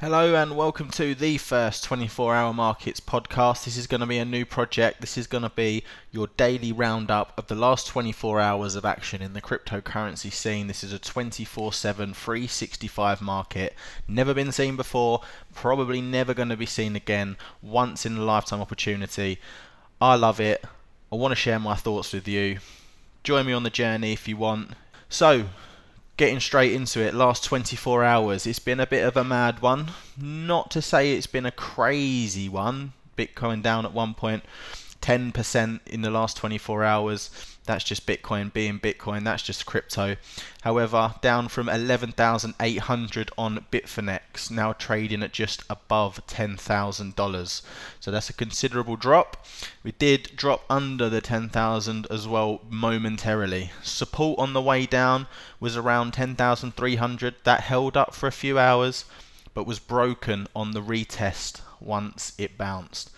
[0.00, 3.66] Hello and welcome to the first 24 hour markets podcast.
[3.66, 5.02] This is going to be a new project.
[5.02, 9.20] This is going to be your daily roundup of the last 24 hours of action
[9.20, 10.68] in the cryptocurrency scene.
[10.68, 13.74] This is a 24 7 365 market.
[14.08, 15.20] Never been seen before,
[15.52, 17.36] probably never going to be seen again.
[17.60, 19.38] Once in a lifetime opportunity.
[20.00, 20.64] I love it.
[21.12, 22.60] I want to share my thoughts with you.
[23.22, 24.70] Join me on the journey if you want.
[25.10, 25.44] So,
[26.20, 29.90] getting straight into it, last 24 hours, it's been a bit of a mad one.
[30.20, 32.92] Not to say it's been a crazy one.
[33.16, 34.44] Bitcoin down at one point,
[35.00, 37.30] 10% in the last 24 hours.
[37.64, 39.24] That's just Bitcoin being Bitcoin.
[39.24, 40.16] That's just crypto.
[40.62, 47.62] However, down from 11,800 on Bitfinex, now trading at just above $10,000.
[48.00, 49.46] So that's a considerable drop.
[49.82, 53.70] We did drop under the 10,000 as well momentarily.
[53.82, 55.26] Support on the way down
[55.60, 57.34] was around 10,300.
[57.44, 59.04] That held up for a few hours,
[59.54, 63.10] but was broken on the retest once it bounced.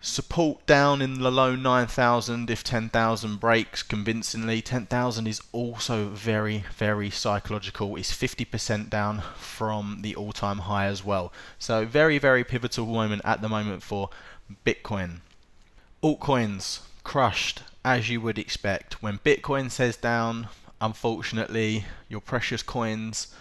[0.00, 4.62] Support down in the low 9,000 if 10,000 breaks convincingly.
[4.62, 7.96] 10,000 is also very, very psychological.
[7.96, 11.32] It's 50% down from the all time high as well.
[11.58, 14.08] So, very, very pivotal moment at the moment for
[14.64, 15.20] Bitcoin.
[16.00, 19.02] Altcoins crushed as you would expect.
[19.02, 20.48] When Bitcoin says down,
[20.80, 23.34] unfortunately, your precious coins,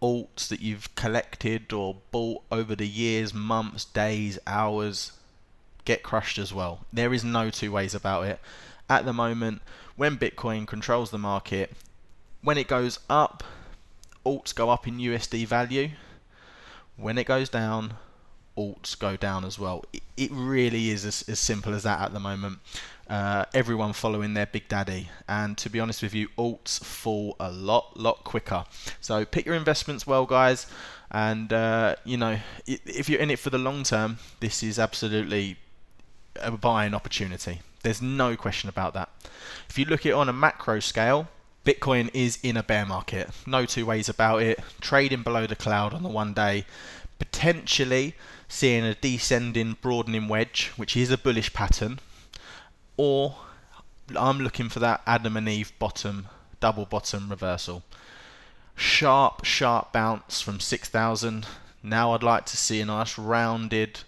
[0.00, 5.12] alts that you've collected or bought over the years, months, days, hours,
[5.84, 6.80] get crushed as well.
[6.92, 8.40] There is no two ways about it.
[8.88, 9.62] At the moment,
[9.96, 11.72] when Bitcoin controls the market,
[12.42, 13.44] when it goes up,
[14.24, 15.90] alts go up in USD value.
[16.96, 17.94] When it goes down,
[18.56, 19.84] alts go down as well.
[20.16, 22.58] It, really is as, as, simple as that at the moment.
[23.08, 27.50] Uh, everyone following their big daddy, and to be honest with you, alts fall a
[27.50, 28.64] lot, lot quicker.
[29.00, 30.66] So pick your investments well, guys.
[31.10, 35.58] And uh, you know, if you're in it for the long term, this is absolutely
[36.36, 37.60] a buying opportunity.
[37.82, 39.08] There's no question about that.
[39.68, 41.28] If you look at it on a macro scale,
[41.64, 43.30] Bitcoin is in a bear market.
[43.46, 44.60] No two ways about it.
[44.80, 46.64] Trading below the cloud on the one day,
[47.18, 48.14] potentially
[48.48, 51.98] seeing a descending broadening wedge, which is a bullish pattern,
[52.96, 53.36] or
[54.16, 56.28] I'm looking for that Adam and Eve bottom,
[56.60, 57.82] double bottom reversal.
[58.74, 61.46] Sharp, sharp bounce from 6,000.
[61.82, 64.00] Now I'd like to see a nice rounded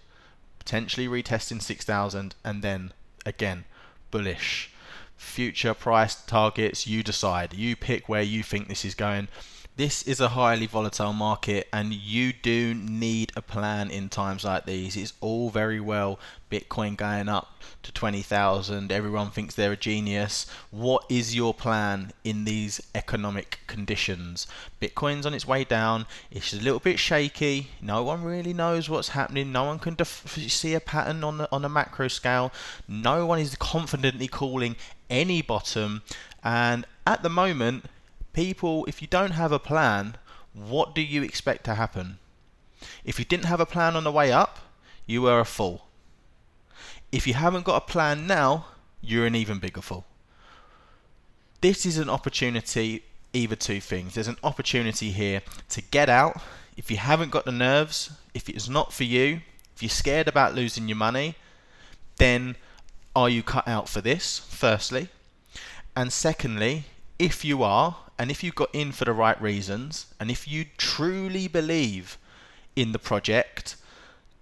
[0.64, 2.92] potentially retesting 6,000 and then
[3.26, 3.64] again
[4.10, 4.70] bullish.
[5.16, 7.54] Future price targets, you decide.
[7.54, 9.28] You pick where you think this is going.
[9.76, 14.66] This is a highly volatile market, and you do need a plan in times like
[14.66, 14.96] these.
[14.96, 20.46] It's all very well Bitcoin going up to 20,000, everyone thinks they're a genius.
[20.70, 24.46] What is your plan in these economic conditions?
[24.80, 29.08] Bitcoin's on its way down, it's a little bit shaky, no one really knows what's
[29.08, 32.52] happening, no one can def- see a pattern on the, on a macro scale,
[32.86, 34.76] no one is confidently calling
[35.10, 36.02] any bottom,
[36.44, 37.86] and at the moment,
[38.34, 40.16] people, if you don't have a plan,
[40.52, 42.18] what do you expect to happen?
[43.04, 44.58] If you didn't have a plan on the way up,
[45.06, 45.86] you were a fool.
[47.10, 48.66] If you haven't got a plan now,
[49.00, 50.04] you're an even bigger fool.
[51.60, 53.02] This is an opportunity,
[53.32, 54.14] either two things.
[54.14, 55.40] There's an opportunity here
[55.70, 56.40] to get out.
[56.76, 59.40] If you haven't got the nerves, if it's not for you,
[59.74, 61.36] if you're scared about losing your money,
[62.16, 62.56] then
[63.16, 65.08] are you cut out for this, firstly?
[65.96, 66.84] And secondly,
[67.18, 70.66] if you are, and if you got in for the right reasons, and if you
[70.76, 72.18] truly believe
[72.76, 73.76] in the project,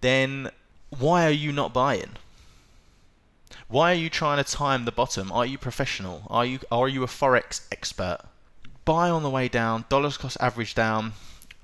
[0.01, 0.51] then
[0.91, 2.17] why are you not buying?
[3.69, 5.33] Why are you trying to time the bottom?
[5.33, 6.25] Are you professional?
[6.29, 8.19] Are you are you a forex expert?
[8.85, 11.13] Buy on the way down, dollars cost average down.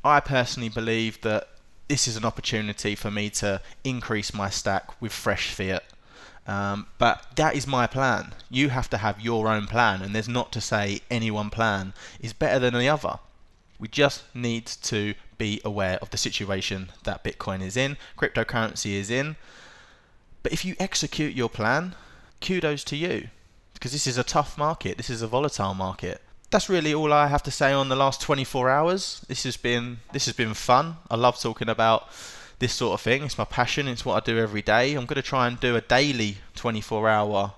[0.05, 1.49] I personally believe that
[1.89, 5.85] this is an opportunity for me to increase my stack with fresh fiat.
[6.49, 8.35] Um, but that is my plan.
[8.51, 11.93] You have to have your own plan, and there's not to say any one plan
[12.21, 13.19] is better than the other.
[13.79, 19.11] We just need to be aware of the situation that Bitcoin is in, cryptocurrency is
[19.11, 19.37] in.
[20.43, 21.95] But if you execute your plan,
[22.41, 23.29] kudos to you,
[23.75, 26.23] because this is a tough market, this is a volatile market.
[26.51, 29.25] That's really all I have to say on the last 24 hours.
[29.29, 30.97] This has been this has been fun.
[31.11, 32.09] I love talking about
[32.59, 33.23] this sort of thing.
[33.23, 33.89] It's my passion.
[33.89, 34.95] It's what I do every day.
[34.95, 37.55] I'm going to try and do a daily 24 hour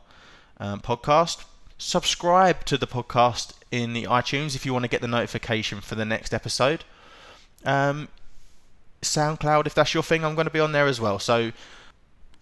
[0.58, 1.44] um, podcast.
[1.78, 5.94] Subscribe to the podcast in the iTunes if you want to get the notification for
[5.94, 6.84] the next episode.
[7.64, 8.08] Um,
[9.02, 11.18] SoundCloud, if that's your thing, I'm going to be on there as well.
[11.18, 11.52] So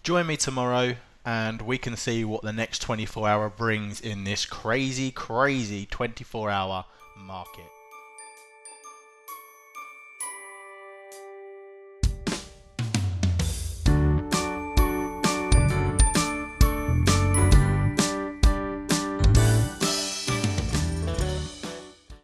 [0.03, 0.95] join me tomorrow
[1.25, 6.49] and we can see what the next 24 hour brings in this crazy, crazy 24
[6.49, 6.85] hour
[7.17, 7.78] market.